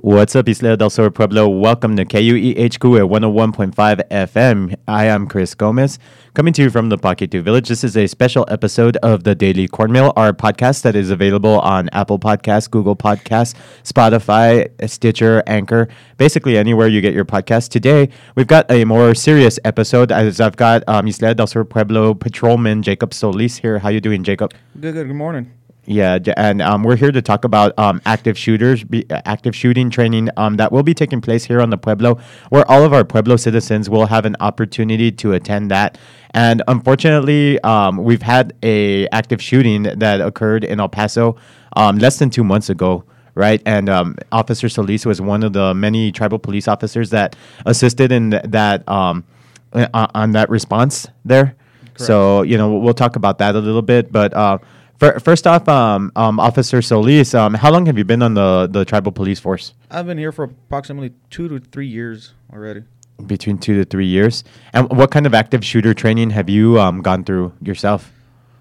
[0.00, 1.48] What's up, Ysleta del Sur Pueblo?
[1.48, 4.76] Welcome to KUEHQ at 101.5 FM.
[4.86, 5.98] I am Chris Gomez,
[6.34, 7.66] coming to you from the Paquitu Village.
[7.66, 11.88] This is a special episode of the Daily Cornmeal, our podcast that is available on
[11.92, 17.70] Apple Podcasts, Google Podcasts, Spotify, Stitcher, Anchor, basically anywhere you get your podcast.
[17.70, 22.14] Today, we've got a more serious episode as I've got um, Ysleta del Sur Pueblo
[22.14, 23.80] patrolman Jacob Solis here.
[23.80, 24.54] How you doing, Jacob?
[24.80, 25.08] Good, good.
[25.08, 25.57] Good morning.
[25.90, 29.88] Yeah, and um, we're here to talk about um, active shooters, be, uh, active shooting
[29.88, 32.18] training um, that will be taking place here on the Pueblo,
[32.50, 35.96] where all of our Pueblo citizens will have an opportunity to attend that.
[36.32, 41.36] And unfortunately, um, we've had a active shooting that occurred in El Paso
[41.74, 43.04] um, less than two months ago.
[43.34, 48.10] Right, and um, Officer Solis was one of the many tribal police officers that assisted
[48.10, 49.24] in th- that um,
[49.72, 51.54] uh, on that response there.
[51.96, 54.58] So you know we'll talk about that a little bit, but uh,
[54.98, 58.84] first off, um, um, Officer Solis, um, how long have you been on the the
[58.84, 59.74] tribal police force?
[59.90, 62.82] I've been here for approximately two to three years already.
[63.26, 64.44] Between two to three years.
[64.72, 68.12] And what kind of active shooter training have you um, gone through yourself?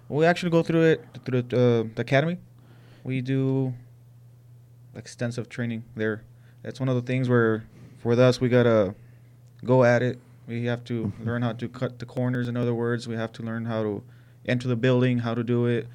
[0.10, 2.38] We actually go through it through the, uh, the academy.
[3.04, 3.74] We do
[4.96, 6.24] extensive training there.
[6.64, 7.66] That's one of the things where,
[8.00, 8.96] for us, we gotta
[9.64, 10.20] go at it.
[10.48, 12.48] We have to learn how to cut the corners.
[12.48, 14.04] In other words, we have to learn how to
[14.46, 15.88] enter the building, how to do it.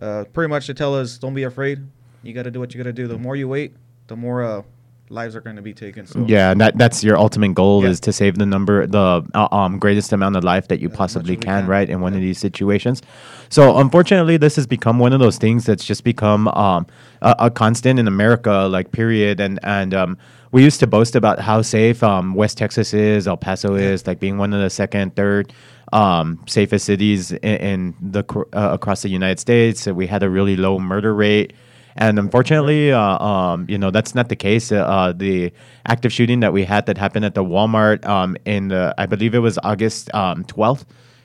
[0.00, 1.80] Uh, pretty much to tell us, don't be afraid.
[2.22, 3.06] You gotta do what you gotta do.
[3.06, 3.74] The more you wait,
[4.06, 4.62] the more uh,
[5.10, 6.06] lives are going to be taken.
[6.06, 7.90] So Yeah, and that that's your ultimate goal Yeah.
[7.90, 10.96] is to save the number, the uh, um greatest amount of life that you As
[10.96, 11.66] possibly can, can.
[11.66, 11.88] right?
[11.90, 13.02] In one of these situations.
[13.48, 16.86] So unfortunately, this has become one of those things that's just become um
[17.22, 19.40] a, a constant in America, like period.
[19.40, 20.18] And and um
[20.52, 24.20] we used to boast about how safe um West Texas is, El Paso is, like
[24.20, 25.52] being one of the second, third
[25.92, 29.86] um safest cities in, in the uh, across the United States.
[29.86, 31.52] We had a really low murder rate.
[31.96, 34.70] And unfortunately, uh, um, you know, that's not the case.
[34.70, 35.52] Uh, uh, the
[35.86, 39.34] active shooting that we had that happened at the Walmart um, in the, I believe
[39.34, 40.84] it was August um, 12th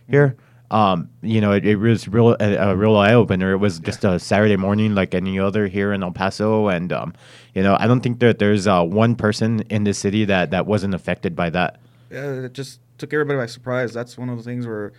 [0.09, 0.35] here.
[0.71, 3.51] Um, you know, it, it was real a, a real eye opener.
[3.53, 7.13] It was just a Saturday morning like any other here in El Paso, and um,
[7.53, 10.65] you know, I don't think that there's uh, one person in the city that that
[10.65, 11.79] wasn't affected by that.
[12.09, 13.93] yeah, it just took everybody by surprise.
[13.93, 14.91] That's one of the things where,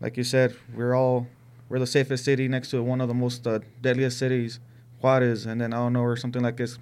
[0.00, 1.26] like you said, we're all
[1.68, 4.60] we're the safest city next to one of the most uh, deadliest cities,
[5.00, 6.78] Juarez, and then I don't know or something like this.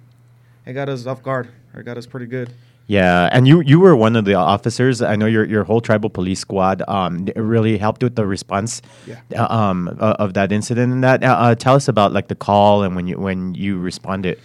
[0.65, 1.49] It got us off guard.
[1.75, 2.53] It got us pretty good.
[2.87, 5.01] Yeah, and you you were one of the officers.
[5.01, 9.21] I know your your whole tribal police squad um really helped with the response Yeah.
[9.35, 11.23] uh, um uh, of that incident and that.
[11.23, 14.37] Uh, uh, tell us about like the call and when you when you responded.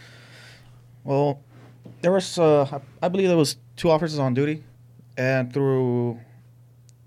[1.02, 1.40] Well,
[2.02, 4.62] there was uh, I believe there was two officers on duty,
[5.16, 6.20] and through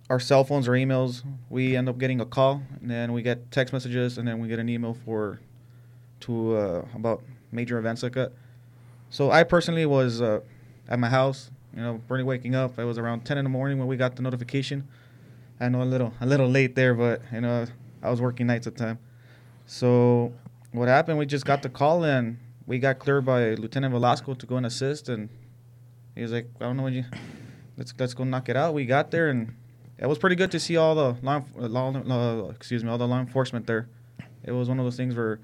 [0.10, 3.52] our cell phones or emails, we end up getting a call, and then we get
[3.52, 5.40] text messages, and then we get an email for
[6.22, 8.34] to uh, about major events like that.
[9.10, 10.42] So I personally was uh,
[10.92, 12.78] at my house, you know, Bernie waking up.
[12.78, 14.88] It was around ten in the morning when we got the notification.
[15.60, 17.66] I know a little a little late there, but you know
[18.04, 19.00] I was working nights at the time.
[19.66, 20.34] So
[20.74, 21.18] what happened?
[21.18, 22.38] We just got the call and
[22.68, 25.30] we got cleared by Lieutenant Velasco to go and assist, and
[26.14, 27.06] he was like, "I don't know when you
[27.78, 29.56] let's let's go knock it out." We got there, and
[29.98, 32.98] it was pretty good to see all the law, uh, law uh, excuse me all
[32.98, 33.88] the law enforcement there.
[34.44, 35.40] It was one of those things where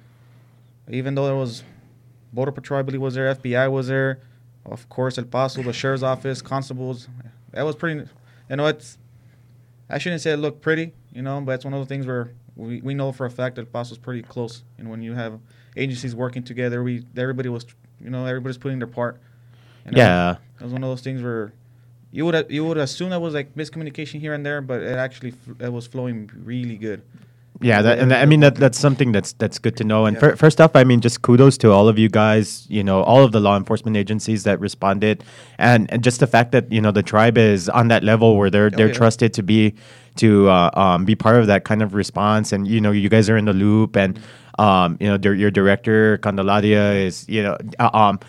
[0.90, 1.64] even though there was
[2.34, 4.20] border patrol, I believe was there, FBI was there,
[4.68, 7.08] of course El Paso, the sheriff's office, constables.
[7.52, 8.08] That was pretty.
[8.50, 8.98] You know, it's
[9.90, 12.32] I shouldn't say it looked pretty, you know, but it's one of the things where
[12.56, 14.64] we, we know for a fact that El Paso's pretty close.
[14.78, 15.40] And when you have
[15.76, 17.66] agencies working together, we everybody was,
[18.02, 19.20] you know, everybody's putting their part.
[19.86, 21.54] Know, Yeah, it was one of those things where
[22.12, 25.34] you would you would assume that was like miscommunication here and there, but it actually
[25.60, 27.02] it was flowing really good.
[27.62, 30.06] Yeah, that, and I mean that that's something that's that's good to know.
[30.06, 30.20] And Yeah.
[30.22, 32.66] fir- first off, I mean just kudos to all of you guys.
[32.70, 35.24] You know, all of the law enforcement agencies that responded,
[35.58, 38.50] and, and just the fact that you know the tribe is on that level where
[38.50, 38.94] they're Oh, they're yeah.
[38.94, 39.74] trusted to be
[40.18, 42.52] to uh, um, be part of that kind of response.
[42.52, 44.20] And you know, you guys are in the loop, and
[44.60, 47.58] um, you know, your director Candelaria is you know.
[47.80, 48.20] Uh, um,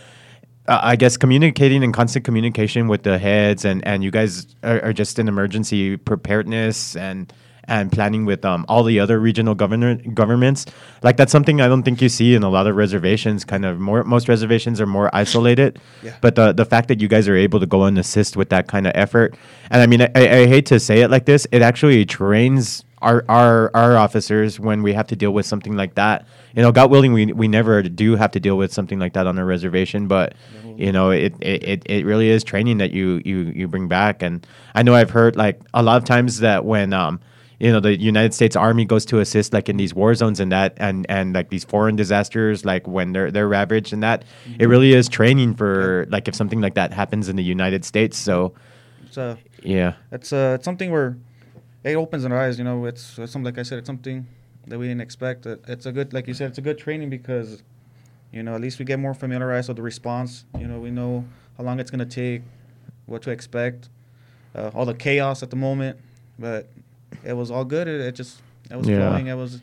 [0.66, 4.83] uh, I guess communicating in constant communication with the heads, and, and you guys are,
[4.84, 7.33] are just in emergency preparedness and
[7.68, 10.66] and planning with um, all the other regional governor governments.
[11.03, 13.44] Like that's something I don't think you see in a lot of reservations.
[13.44, 16.16] Kind of more most reservations are more isolated, Yeah.
[16.20, 18.66] but the the fact that you guys are able to go and assist with that
[18.68, 19.36] kind of effort,
[19.70, 23.24] and I mean I, I hate to say it like this, it actually trains our
[23.28, 26.26] our our officers when we have to deal with something like that.
[26.56, 29.26] You know, God willing, we we never do have to deal with something like that
[29.26, 30.34] on a reservation, but
[30.76, 34.22] you know, it, it, it, it really is training that you, you you bring back.
[34.22, 37.20] And I know I've heard like a lot of times that when um
[37.59, 40.53] you know the United States Army goes to assist like in these war zones and
[40.53, 44.25] that and and like these foreign disasters like when they're they're ravaged and that
[44.59, 48.16] it really is training for like if something like that happens in the United States
[48.16, 48.55] so
[49.16, 49.34] uh,
[49.65, 51.16] yeah it's uh, it's something where
[51.84, 52.59] it opens our eyes.
[52.59, 54.27] You know, it's, it's something like I said, it's something
[54.66, 55.47] that we didn't expect.
[55.47, 57.63] It's a good, like you said, it's a good training because,
[58.33, 60.45] you know, at least we get more familiarized with the response.
[60.59, 61.25] You know, we know
[61.57, 62.43] how long it's gonna take,
[63.07, 63.89] what to expect,
[64.54, 65.99] uh, all the chaos at the moment.
[66.39, 66.69] But
[67.25, 67.89] it was all good.
[67.89, 68.41] It, it just
[68.71, 69.09] it was Yeah.
[69.09, 69.27] flowing.
[69.28, 69.60] It was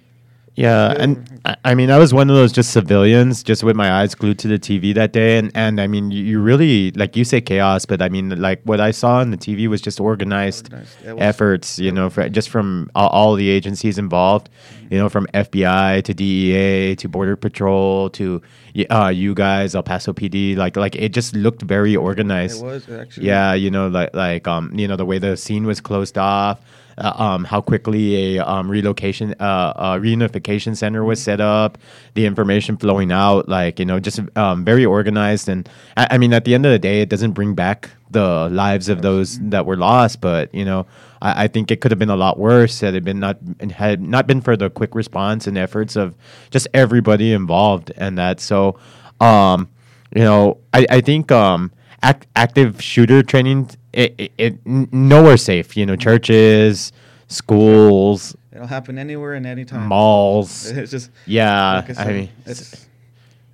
[0.58, 4.16] Yeah, and I, mean, I was one of those just civilians, just with my eyes
[4.16, 7.26] glued to the TV that day, and and I mean, you, you really like you
[7.26, 10.72] say chaos, but I mean, like what I saw on the TV was just organized,
[10.72, 11.04] Organized.
[11.04, 14.48] Was- efforts, you know, for, just from all, all the agencies involved,
[14.90, 18.42] you know, from FBI to DEA to Border Patrol to
[18.90, 22.62] uh, you guys, El Paso PD, like like it just looked very organized.
[22.62, 25.66] it was actually Yeah, you know, like like um, you know, the way the scene
[25.66, 26.60] was closed off,
[26.98, 31.78] uh, um, how quickly a um relocation, uh, uh, reunification center was set up,
[32.16, 35.48] the information flowing out, like you know, just um, very organized.
[35.48, 38.50] And I, I mean, at the end of the day, it doesn't bring back the
[38.50, 40.86] lives of those that were lost, but you know,
[41.26, 43.38] I, I think it could have been a lot worse had it been not
[43.72, 46.16] had not been for the quick response and efforts of
[46.52, 48.78] just everybody involved, and that so.
[49.20, 49.70] Um,
[50.14, 55.76] you know, I, I think um, act, active shooter training, it, it, it nowhere safe.
[55.76, 56.92] You know, churches,
[57.28, 59.88] schools, it'll happen anywhere and anytime.
[59.88, 60.72] malls.
[60.78, 62.88] It's just Yeah, like I, I, mean, it's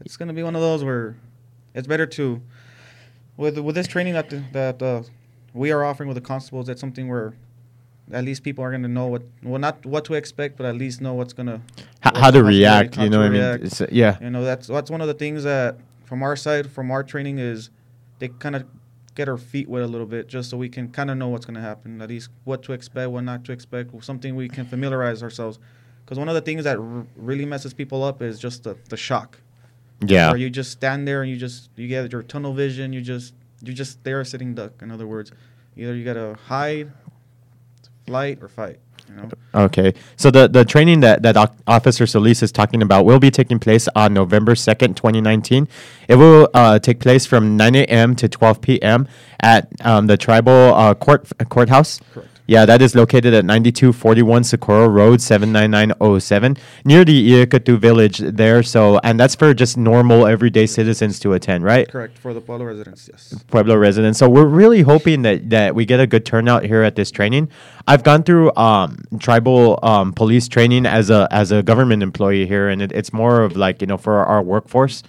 [0.01, 1.15] it's gonna be one of those where
[1.73, 2.41] it's better to
[3.37, 5.03] with with this training that the, that uh,
[5.53, 6.69] we are offering with the constables.
[6.69, 7.33] It's something where
[8.11, 11.01] at least people are gonna know what well not what to expect, but at least
[11.01, 12.95] know what's gonna h- what's how to react.
[12.95, 13.41] how You know, what I mean.
[13.41, 16.91] Uh, yeah, You know that's that's one of the things that from our side, from
[16.91, 17.69] our training is
[18.19, 18.65] they kind of
[19.15, 21.45] get our feet wet a little bit, just so we can kind of know what's
[21.45, 22.01] gonna happen.
[22.01, 25.59] At least what to expect, what not to expect, something we can familiarize ourselves.
[26.05, 28.97] Because one of the things that r- really messes people up is just the, the
[28.97, 29.39] shock.
[30.05, 32.91] yeah, Or you just stand there and you just you get your tunnel vision.
[32.91, 34.81] You just you just there sitting duck.
[34.81, 35.31] In other words,
[35.77, 36.91] either you gotta hide,
[38.11, 38.79] flight, or fight.
[39.09, 39.29] You know.
[39.65, 41.35] Okay, so the, the training that, that
[41.67, 45.67] Officer Solis is talking about will be taking place on November 2nd, 2019.
[46.07, 48.15] It will uh, take place from 9 a.m.
[48.15, 49.07] to 12 p.m.
[49.39, 51.99] at um, the Tribal uh, court Courthouse.
[52.13, 52.30] Correct.
[52.51, 58.61] Yeah, that is located at 9241 Socorro Road, 79907, near the Iacatu village there.
[58.61, 61.87] So, and that's for just normal, everyday citizens to attend, right?
[61.87, 63.07] Correct for the Pueblo residents.
[63.09, 63.41] Yes.
[63.47, 64.19] Pueblo residents.
[64.19, 67.47] So we're really hoping that that we get a good turnout here at this training.
[67.87, 72.67] I've gone through um, tribal um, police training as a as a government employee here,
[72.67, 75.03] and it, it's more of like you know for our workforce,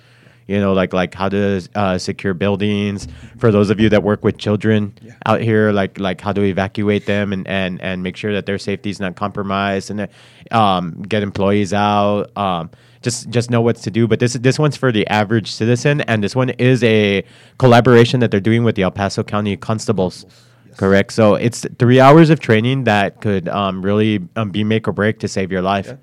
[0.47, 3.09] you know, like like how to uh, secure buildings.
[3.39, 5.13] For those of you that work with children Yeah.
[5.27, 8.59] out here, like like how to evacuate them and and and make sure that their
[8.59, 10.07] safety is not compromised, and uh,
[10.51, 12.37] um, get employees out.
[12.37, 12.71] Um,
[13.03, 14.07] just just know what to do.
[14.07, 17.25] But this this one's for the average citizen, and this one is a
[17.59, 20.25] collaboration that they're doing with the El Paso County Constables.
[20.69, 20.77] Yes.
[20.79, 21.13] Correct.
[21.13, 25.19] So it's three hours of training that could um, really um, be make or break
[25.21, 25.87] to save your life.
[25.87, 25.97] Yeah.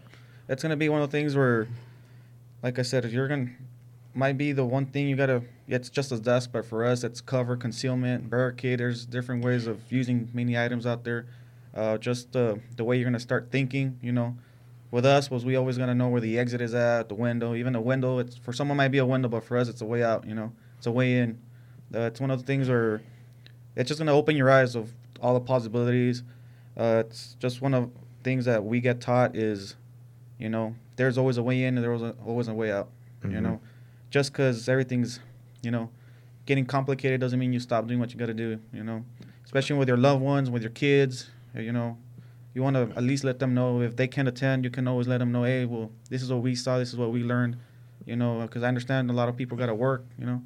[0.50, 1.68] It's gonna be one of the things where,
[2.63, 3.50] like I said, if you're gonna
[4.14, 5.44] might be the one thing you gotta.
[5.68, 8.80] It's just as desk, but for us, it's cover, concealment, barricade.
[8.80, 11.28] There's different ways of using many items out there.
[11.76, 13.98] Uh, just uh, the way you're gonna start thinking.
[14.02, 14.36] You know,
[14.92, 17.54] with us, was we always gonna know where the exit is at, the window.
[17.54, 19.86] Even a window, it's for someone might be a window, but for us, it's a
[19.86, 20.26] way out.
[20.26, 21.38] You know, it's a way in.
[21.94, 23.01] Uh, it's one of the things where
[23.75, 26.24] it's just gonna open your eyes of all the possibilities.
[26.75, 27.92] Uh, it's just one of
[28.24, 29.75] things that we get taught is,
[30.39, 32.89] you know, there's always a way in and there's always a way out.
[33.24, 33.42] You Mhm.
[33.42, 33.62] know,
[34.10, 35.20] just because everything's,
[35.62, 35.89] you know,
[36.46, 38.60] getting complicated doesn't mean you stop doing what you got to do.
[38.74, 39.06] You know,
[39.46, 41.30] especially with your loved ones, with your kids.
[41.56, 41.98] uh, You know,
[42.54, 44.63] you want to at least let them know if they can't attend.
[44.63, 46.78] You can always let them know, hey, well, this is what we saw.
[46.80, 47.58] This is what we learned.
[48.06, 50.06] You know, because I understand a lot of people got to work.
[50.18, 50.42] You know,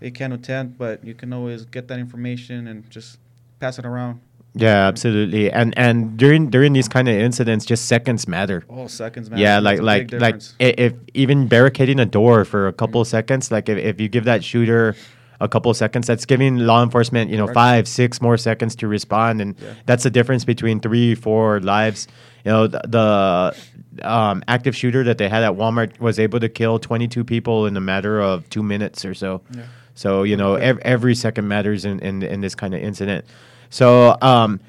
[0.00, 3.18] they can't attend, but you can always get that information and just
[3.60, 4.20] pass it around.
[4.54, 5.50] Yeah, absolutely.
[5.50, 8.64] And and during during these kind of incidents, just seconds matter.
[8.70, 9.40] Oh, seconds, man.
[9.40, 13.68] yeah, like like like if even barricading a door for a couple of seconds, like
[13.68, 14.94] if, if you give that shooter
[15.40, 17.54] a couple of seconds, that's giving law enforcement, you know, Correct.
[17.54, 19.74] five, six more seconds to respond, and Yeah.
[19.86, 22.06] that's the difference between three, four lives.
[22.44, 26.48] You know, the, the um, active shooter that they had at Walmart was able to
[26.48, 29.40] kill 22 people in a matter of two minutes or so.
[29.52, 29.62] Yeah.
[29.96, 33.24] So you know, ev- every second matters in, in in this kind of incident.
[33.70, 34.60] So um,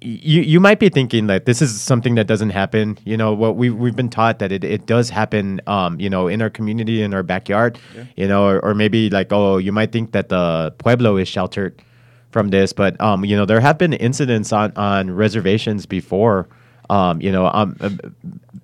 [0.00, 2.98] you you might be thinking that this is something that doesn't happen.
[3.04, 5.60] You know, what we we've been taught that it, it does happen.
[5.66, 7.78] Um, you know, in our community, in our backyard.
[7.94, 8.04] Yeah.
[8.16, 11.82] You know, or, or maybe like oh, you might think that the pueblo is sheltered
[12.30, 16.48] from this, but um, you know, there have been incidents on on reservations before.
[16.88, 17.90] Um, you know, um, uh,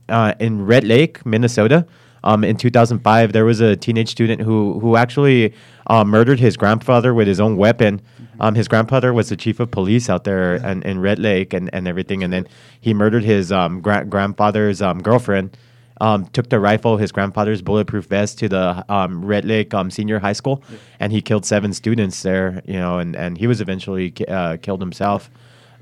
[0.08, 1.86] uh, in Red Lake, Minnesota,
[2.24, 5.54] um, in 2005, there was a teenage student who who actually
[5.88, 8.00] uh, murdered his grandfather with his own weapon.
[8.40, 11.70] Um, his grandfather was the chief of police out there and, in Red Lake and,
[11.72, 12.46] and everything, and then
[12.80, 15.56] he murdered his um, gra- grandfather's um, girlfriend.
[16.00, 20.18] Um, took the rifle, his grandfather's bulletproof vest, to the um, Red Lake um, Senior
[20.18, 20.64] High School,
[20.98, 22.60] and he killed seven students there.
[22.66, 25.30] You know, and, and he was eventually ki- uh, killed himself.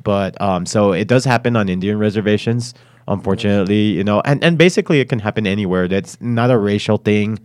[0.02, 2.75] But um, so it does happen on Indian reservations,
[3.10, 3.92] unfortunately.
[3.92, 5.88] You know, and and basically it can happen anywhere.
[5.88, 7.38] That's not a racial thing.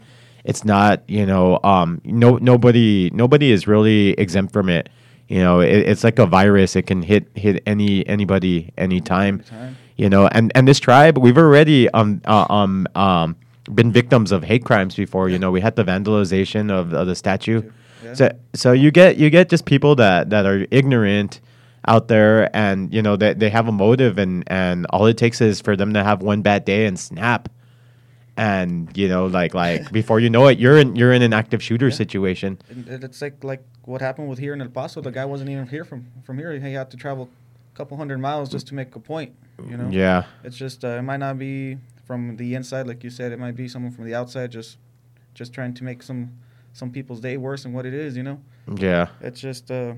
[0.45, 1.03] It's not.
[1.10, 4.89] You know, um, no nobody nobody is really exempt from it.
[5.27, 6.75] You know, it, it's like a virus.
[6.75, 9.39] It can hit hit any anybody anytime.
[9.39, 9.77] Anytime.
[9.98, 13.36] You know, and and this tribe, we've already um uh, um um
[13.74, 15.29] been victims of hate crimes before.
[15.29, 17.63] You know, we had the vandalization of, of the statue.
[18.03, 18.13] Yeah.
[18.13, 21.39] So so you get you get just people that that are ignorant
[21.88, 25.39] out there and you know that they, have a motive and and all it takes
[25.42, 27.50] is for them to have one bad day and snap
[28.38, 31.62] and you know like like before you know it you're in you're in an active
[31.63, 31.94] shooter Yeah.
[31.94, 35.00] situation And it's like like what happened with here in El Paso.
[35.00, 36.51] The guy wasn't even here from from here.
[36.60, 37.30] He had to travel
[37.74, 39.34] a couple hundred miles just to make a point.
[39.70, 39.89] You know.
[39.92, 43.32] yeah It's just uh, it might not be from the inside, like you said.
[43.32, 44.77] It might be someone from the outside, just
[45.36, 46.32] just trying to make some
[46.74, 48.18] some people's day worse than what it is.
[48.18, 48.39] You know.
[48.75, 49.94] yeah It's just uh,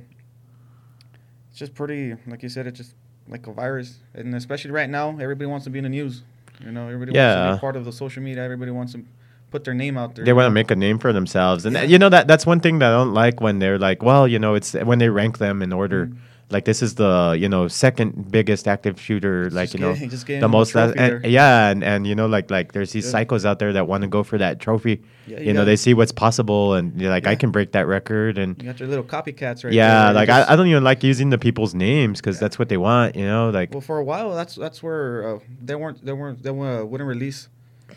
[1.57, 2.67] it's just pretty, like you said.
[2.67, 2.93] It's just
[3.27, 6.21] like a virus, and especially right now, everybody wants to be in the news.
[6.63, 8.43] You know, everybody wants to be part of the social media.
[8.43, 9.03] Everybody wants to
[9.49, 10.23] put their name out there.
[10.23, 11.83] they want to make a name for themselves and Yeah.
[11.83, 14.37] you know that that's one thing that i don't like when they're like well you
[14.39, 16.17] know it's when they rank them in order Mhm.
[16.49, 20.39] Like this is the you know second biggest active shooter like Just you know getting-
[20.39, 23.23] the most that, and, yeah and, and you know like like there's these Yeah.
[23.25, 25.75] psychos out there that want to go for that trophy Yeah, you know got- they
[25.75, 28.87] see what's possible and you're like i can break that record and You got your
[28.87, 32.37] little copycats right yeah like I, I don't even like using the people's names because
[32.37, 32.41] Yeah.
[32.47, 35.39] that's what they want you know like Well, for a while, that's that's where uh,
[35.61, 37.49] they weren't they weren't they uh, wouldn't release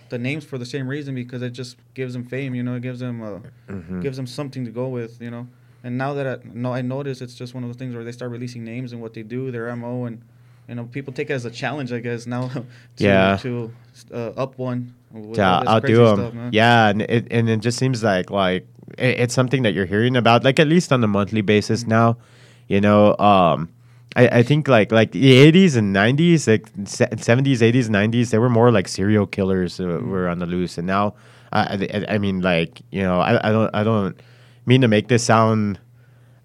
[0.09, 2.53] the names for the same reason because it just gives them fame.
[2.55, 3.39] You know, it gives them uh,
[3.69, 4.03] mhm.
[4.03, 5.21] gives them something to go with.
[5.23, 5.47] You know,
[5.83, 8.13] and now that I, no, I notice it's just one of those things where they
[8.13, 10.23] start releasing names and what they do, their mo, and
[10.69, 12.49] you know, people take it as a challenge, I guess now.
[12.49, 12.65] to,
[12.97, 13.37] Yeah.
[13.39, 13.73] To
[14.13, 14.95] uh, up one.
[15.13, 16.17] Yeah, this outdo them.
[16.17, 18.67] stuff, yeah, and it and it just seems like like
[18.99, 21.91] it, it's something that you're hearing about, like at least on a monthly basis Mm-hmm.
[21.91, 22.17] now.
[22.69, 23.69] You know, um,
[24.15, 28.49] I, I think like like the 80s and 90s, like 70s, 80s, 90s, they were
[28.49, 30.11] more like serial killers uh, Mm-hmm.
[30.11, 31.15] were on the loose, and now
[31.53, 34.15] I, I, I mean like you know I, I don't I don't
[34.67, 35.79] mean to make this sound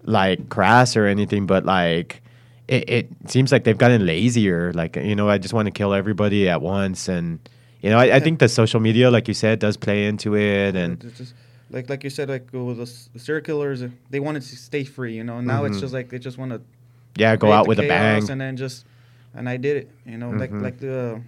[0.02, 2.22] like crass or anything, but like.
[2.68, 4.72] It, it seems like they've gotten lazier.
[4.72, 7.38] Like you know, I just want to kill everybody at once, and
[7.80, 10.74] you know, I, I think the social media, like you said, does play into it,
[10.74, 11.34] and It's just,
[11.70, 15.14] like like you said, like with the, serial killers, uh, they wanted to stay free.
[15.14, 15.80] You know, now it's Mhm.
[15.80, 16.60] just like they just want to
[17.14, 18.28] yeah, go out with a bang.
[18.28, 18.84] and then just
[19.32, 19.90] and I did it.
[20.04, 20.40] You know, Mhm.
[20.40, 21.22] like like the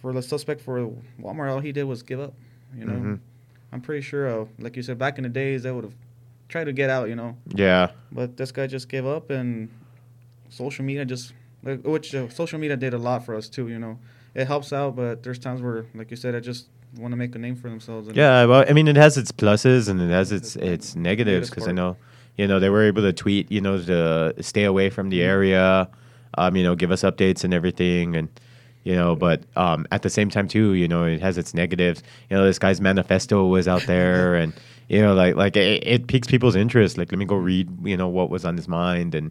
[0.00, 0.90] for the suspect for
[1.20, 2.32] Walmart, all he did was give up.
[2.74, 3.18] You know, Mhm.
[3.72, 5.94] I'm pretty sure, uh, like you said, back in the days, they would have
[6.48, 7.08] tried to get out.
[7.08, 9.68] You know, Yeah, but this guy just gave up, and
[10.48, 11.32] social media just
[11.62, 13.68] like which uh, social media did a lot for us too.
[13.68, 13.98] You know,
[14.34, 17.34] it helps out, but there's times where, like you said, I just want to make
[17.34, 18.08] a name for themselves.
[18.08, 18.44] And yeah.
[18.46, 21.72] Well, I mean, it has its pluses and it has its its negatives because I
[21.72, 21.96] know,
[22.36, 25.10] you know, they were able to tweet, you know, to stay away from Mm-hmm.
[25.10, 25.88] the area,
[26.38, 28.28] um, you know, give us updates and everything, and
[28.84, 32.02] you know, but um, at the same time too, you know, it has its negatives.
[32.30, 34.52] You know, this guy's manifesto was out there, and
[34.88, 36.96] you know, like like it, it piques people's interest.
[36.98, 39.30] Like, let me go read, you know, what was on his mind, and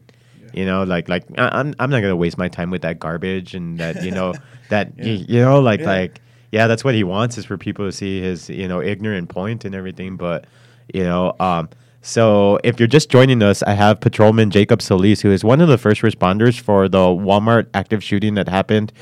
[0.53, 3.53] you know, like like I- I'm I'm not gonna waste my time with that garbage
[3.55, 4.33] and that you know
[4.69, 5.05] that Yeah.
[5.05, 5.85] y- you know like Yeah.
[5.87, 9.29] like yeah, that's what he wants is for people to see his you know ignorant
[9.29, 10.15] point and everything.
[10.17, 10.45] But
[10.93, 11.69] you know, um,
[12.01, 15.67] so if you're just joining us, I have Patrolman Jacob Solis, who is one of
[15.67, 18.93] the first responders for the Walmart active shooting that happened.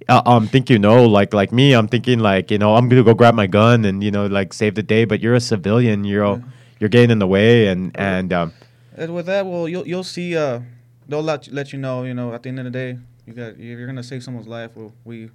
[0.09, 3.03] uh, um think you know, like like me, I'm thinking like you know, I'm gonna
[3.03, 5.05] go grab my gun and you know like save the day.
[5.05, 6.03] But you're a civilian.
[6.03, 6.43] You're
[6.79, 8.53] you're getting in the way, and and um,
[8.97, 10.35] And with that, well, you'll you'll see.
[10.35, 10.61] Uh,
[11.07, 12.03] they'll let you, let you know.
[12.03, 14.47] You know, at the end of the day, you got if you're gonna save someone's
[14.47, 14.71] life.
[14.75, 15.29] Well, we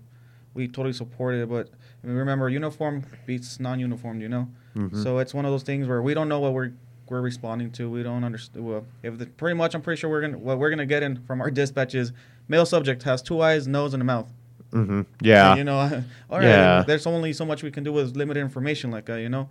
[0.55, 1.49] we totally support it.
[1.49, 1.69] But
[2.03, 4.21] I mean, remember, uniform beats non-uniform.
[4.21, 5.03] You know, Mhm.
[5.03, 6.73] so it's one of those things where we don't know what we're
[7.09, 7.89] we're responding to.
[7.91, 8.65] We don't understand.
[8.67, 11.17] Well, if the, pretty much, I'm pretty sure we're gonna what we're gonna get in
[11.27, 12.13] from our dispatch is
[12.49, 14.29] male subject has two eyes, nose, and a mouth.
[14.73, 15.51] mhm, yeah.
[15.51, 15.79] And, you know,
[16.31, 16.45] all right.
[16.49, 16.83] Yeah.
[16.87, 19.49] There's only so much we can do with limited information, like uh, you know.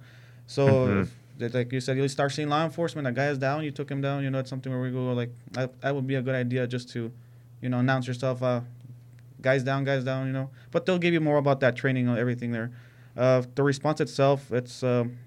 [0.48, 1.02] So, Mhm.
[1.04, 3.08] if- that- like you said, you start seeing law enforcement.
[3.08, 3.64] A guy is down.
[3.64, 4.24] You took him down.
[4.24, 5.80] You know, it's something where we go like that.
[5.82, 7.12] That would be a good idea just to,
[7.62, 8.42] you know, announce yourself.
[8.42, 8.62] Uh,
[9.42, 10.28] guys down, guys down.
[10.28, 12.72] You know, but they'll give you more about that training and everything there.
[13.18, 15.18] Uh, the response itself, it's um,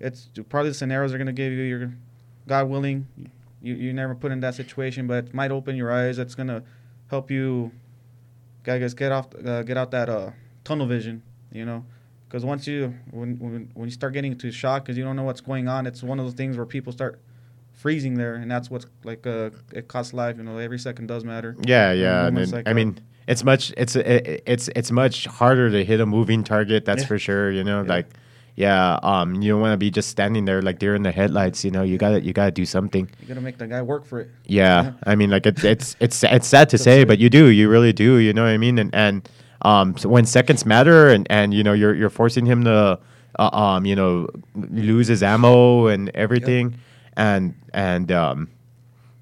[0.00, 1.62] it's probably the scenarios they're gonna give you.
[1.62, 1.92] You're,
[2.48, 3.06] God willing,
[3.62, 6.18] you you never put in that situation, but it might open your eyes.
[6.18, 6.62] It's gonna
[7.10, 7.70] help you
[8.64, 10.30] guys get off uh, get out that uh,
[10.64, 11.22] tunnel vision
[11.52, 11.84] you know
[12.32, 15.22] because once you when, when when you start getting into shock because you don't know
[15.22, 17.20] what's going on it's one of those things where people start
[17.74, 21.24] freezing there and that's what's like uh, it costs life you know every second does
[21.24, 22.26] matter Yeah, yeah.
[22.26, 22.98] And moments then, like, I mean,
[23.28, 26.84] it's much it's it, it's it's much harder to hit a moving target.
[26.84, 27.08] That's Yeah.
[27.08, 27.50] for sure.
[27.50, 27.88] You know, Yeah.
[27.96, 28.06] like
[28.54, 28.98] yeah.
[29.02, 31.64] Um, you don't want to be just standing there like deer in the headlights.
[31.64, 33.08] You know, you gotta you gotta do something.
[33.20, 34.92] you gotta make the guy work for it Yeah, Yeah.
[35.06, 37.92] I mean, like it's it's it's it's sad to say, but you do, you really
[37.92, 38.16] do.
[38.16, 38.78] You know what I mean?
[38.78, 39.28] And and
[39.62, 42.98] um, so when seconds matter, and and you know, you're you're forcing him to
[43.38, 46.78] uh, um, you know, lose his ammo and everything,
[47.16, 48.50] and and um,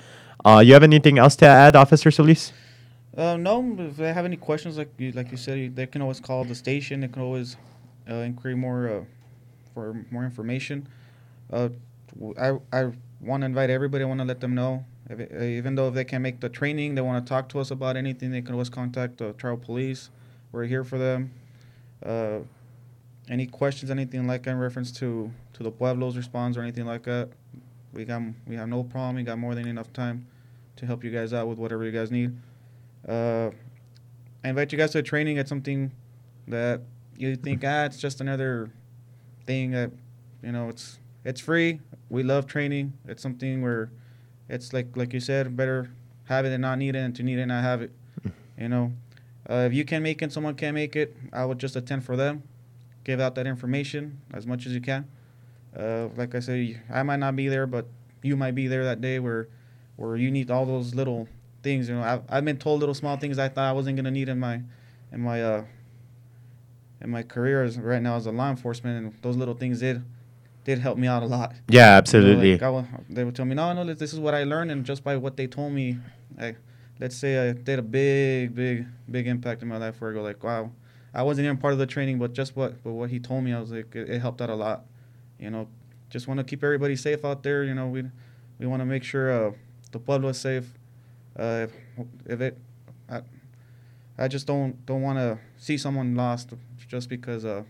[0.45, 2.53] Uh, you have anything else to add, Officer Solis?
[3.17, 6.19] Uh, no if they have any questions like you like you said they can always
[6.19, 7.57] call the station they can always
[8.09, 9.01] uh, inquire more uh,
[9.73, 10.87] for more information
[11.51, 11.69] uh,
[12.39, 14.03] I, I want to invite everybody.
[14.03, 14.85] I want to let them know.
[15.09, 17.59] If uh, even though if they can't make the training, they want to talk to
[17.59, 18.31] us about anything.
[18.31, 20.09] They can always contact the tribal police.
[20.51, 21.31] We're here for them.
[22.05, 22.39] Uh,
[23.29, 27.03] any questions, anything like that in reference to to the pueblos response or anything like
[27.03, 27.29] that,
[27.93, 29.15] we got we have no problem.
[29.15, 30.27] We got more than enough time
[30.77, 32.35] to help you guys out with whatever you guys need.
[33.07, 33.51] Uh,
[34.43, 35.91] I invite you guys to a training at something
[36.47, 36.81] that
[37.17, 38.69] you think ah it's just another
[39.45, 39.91] thing that
[40.43, 41.79] you know it's it's free.
[42.09, 42.93] We love training.
[43.07, 43.91] It's something where
[44.49, 45.89] it's like like you said, better
[46.25, 47.91] have it and not need it, and to need it and not have it.
[48.57, 48.93] You know,
[49.49, 51.15] uh, if you can make it, someone can make it.
[51.31, 52.43] I would just attend for them,
[53.03, 55.07] give out that information as much as you can.
[55.77, 57.85] Uh, like I say, I might not be there, but
[58.23, 59.47] you might be there that day where
[59.95, 61.27] where you need all those little
[61.67, 61.89] things.
[61.89, 64.29] You know, I've, I've been told little small things I thought I wasn't gonna need
[64.29, 64.55] in my
[65.11, 65.63] in my uh
[67.01, 70.03] in my career as right now as a law enforcement, and those little things did
[70.67, 71.53] did help me out a lot.
[71.69, 72.51] Yeah, You know, absolutely.
[72.57, 75.03] like, I they would tell me, no, no, this is what I learned, and just
[75.03, 75.97] by what they told me,
[76.39, 76.55] I,
[76.99, 79.99] let's say I did a big, big, big impact in my life.
[79.99, 80.71] Where I go like, wow,
[81.13, 83.53] I wasn't even part of the training, but just what, but what he told me,
[83.53, 84.85] I was like, it, it helped out a lot.
[85.39, 85.67] You know,
[86.09, 87.63] just want to keep everybody safe out there.
[87.63, 88.03] You know, we
[88.59, 89.51] we want to make sure uh,
[89.91, 90.65] the pueblo is safe.
[91.37, 91.71] Uh, if,
[92.25, 92.57] if it,
[93.09, 93.21] I,
[94.17, 96.53] I just don't don't want to see someone lost
[96.87, 97.63] just because uh,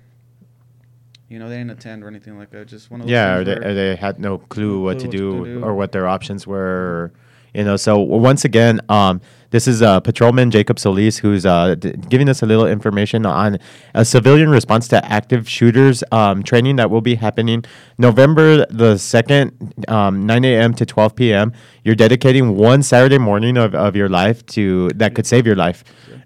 [1.30, 2.68] you know, they didn't attend or anything like that.
[2.68, 5.08] Just one of those yeah, or they, or they had no clue No what clue
[5.08, 5.64] to what to do do.
[5.64, 7.12] or what their options were.
[7.54, 11.94] You know, so once again, um, this is uh, Patrolman Jacob Solis who's uh, d-
[12.10, 13.58] giving us a little information on
[13.94, 17.64] a civilian response to active shooters um, training that will be happening
[17.98, 20.74] November the 2nd, um, 9 a.m.
[20.74, 21.54] to 12 p.m.
[21.84, 25.84] You're dedicating one Saturday morning of, of your life to that could save your life.